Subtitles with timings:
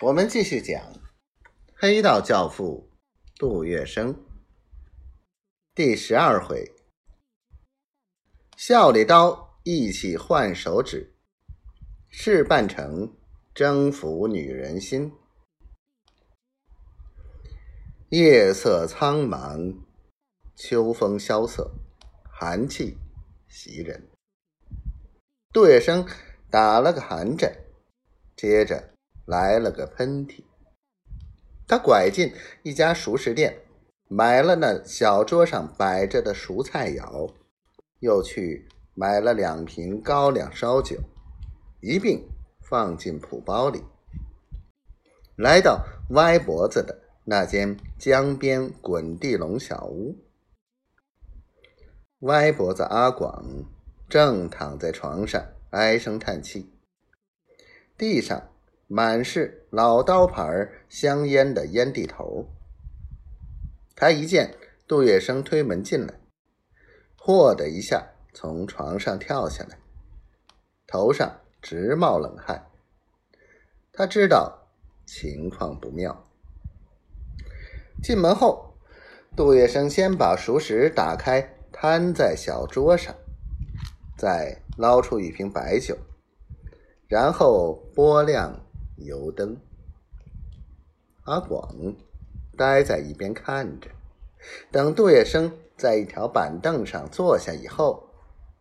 [0.00, 0.92] 我们继续讲
[1.76, 2.90] 黑道教父
[3.36, 4.16] 杜月笙
[5.72, 6.74] 第十二回：
[8.56, 11.14] 笑里刀，一起换手指，
[12.08, 13.14] 事办成，
[13.54, 15.12] 征服女人心。
[18.08, 19.78] 夜色苍茫，
[20.56, 21.72] 秋风萧瑟，
[22.28, 22.98] 寒气
[23.46, 24.10] 袭人。
[25.52, 26.04] 杜月笙
[26.50, 27.56] 打了个寒战，
[28.36, 28.93] 接着
[29.26, 30.44] 来了个喷嚏。
[31.66, 32.32] 他拐进
[32.62, 33.62] 一家熟食店，
[34.08, 37.32] 买了那小桌上摆着的熟菜肴，
[38.00, 40.98] 又去买了两瓶高粱烧酒，
[41.80, 42.28] 一并
[42.60, 43.82] 放进普包里，
[45.36, 47.02] 来到歪脖子的。
[47.26, 50.14] 那间江边滚地龙小屋，
[52.18, 53.64] 歪脖子阿广
[54.10, 56.70] 正躺在床上唉声叹气，
[57.96, 58.50] 地上
[58.94, 62.46] 满是老刀牌香烟的烟蒂头。
[63.96, 64.54] 他一见
[64.86, 66.14] 杜月笙推门进来，
[67.18, 69.76] 嚯的一下从床上跳下来，
[70.86, 72.70] 头上直冒冷汗。
[73.92, 74.68] 他知道
[75.04, 76.24] 情况不妙。
[78.00, 78.76] 进门后，
[79.34, 83.12] 杜月笙先把熟食打开，摊在小桌上，
[84.16, 85.98] 再捞出一瓶白酒，
[87.08, 88.63] 然后拨亮
[88.96, 89.56] 油灯。
[91.24, 91.94] 阿广
[92.56, 93.88] 待在一边看着，
[94.70, 98.10] 等杜月笙在一条板凳上坐下以后，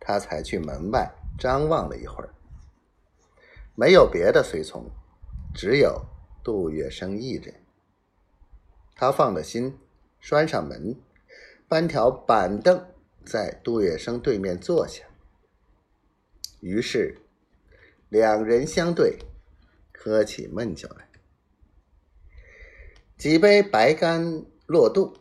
[0.00, 2.34] 他才去门外张望了一会儿。
[3.74, 4.90] 没有别的随从，
[5.54, 6.06] 只有
[6.42, 7.54] 杜月笙一人。
[8.94, 9.78] 他放了心，
[10.18, 10.96] 拴上门，
[11.68, 12.86] 搬条板凳
[13.26, 15.04] 在杜月笙对面坐下。
[16.60, 17.20] 于是，
[18.08, 19.18] 两人相对，
[20.06, 21.08] 喝起闷酒来。
[23.18, 25.12] 几杯白干落肚，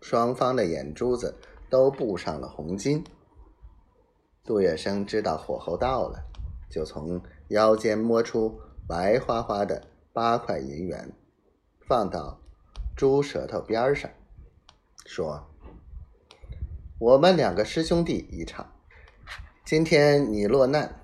[0.00, 1.38] 双方的眼珠子
[1.70, 3.04] 都布上了红巾。
[4.42, 6.24] 杜月笙知道火候到了，
[6.68, 11.12] 就从腰间摸出白花花的八块银元，
[11.86, 12.40] 放到。
[12.96, 14.10] 猪舌头边上，
[15.04, 15.48] 说
[16.98, 18.72] ：“我们两个师兄弟一场，
[19.64, 21.02] 今天你落难，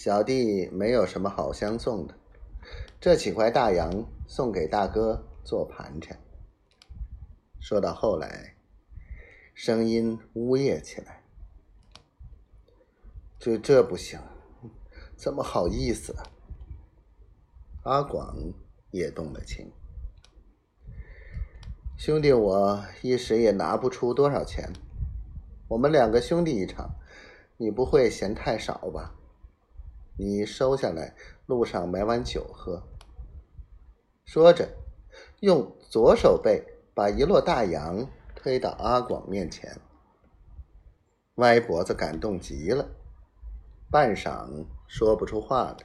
[0.00, 2.14] 小弟没有什么好相送的，
[3.00, 6.16] 这几块大洋送给大哥做盘缠。”
[7.58, 8.54] 说到后来，
[9.54, 11.24] 声音呜咽起来
[13.40, 14.20] ：“这这不行，
[15.16, 16.22] 怎么好意思啊？”
[17.82, 18.36] 阿广
[18.92, 19.72] 也动了情。
[21.96, 24.72] 兄弟，我一时也拿不出多少钱。
[25.66, 26.94] 我们两个兄弟一场，
[27.56, 29.16] 你不会嫌太少吧？
[30.18, 31.14] 你收下来，
[31.46, 32.82] 路上买碗酒喝。
[34.24, 34.68] 说着，
[35.40, 39.80] 用左手背把一摞大洋推到阿广面前。
[41.36, 42.90] 歪脖子感动极了，
[43.90, 45.76] 半晌说不出话来。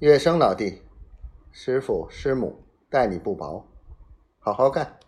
[0.00, 0.82] 月生老弟，
[1.52, 2.62] 师傅师母。
[2.88, 3.66] 待你不薄，
[4.38, 4.98] 好好干，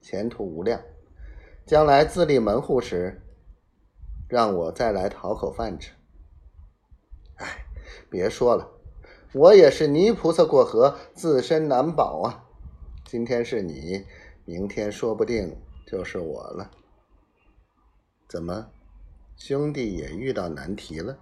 [0.00, 0.80] 前途无量。
[1.64, 3.22] 将来自立门户时，
[4.28, 5.92] 让我再来讨口饭吃。
[7.36, 7.64] 哎，
[8.10, 8.70] 别说了，
[9.32, 12.44] 我也是泥菩萨过河，自身难保啊。
[13.04, 14.04] 今天是你，
[14.44, 15.56] 明天说不定
[15.86, 16.70] 就是我了。
[18.28, 18.70] 怎么，
[19.36, 21.18] 兄弟也遇到难题了？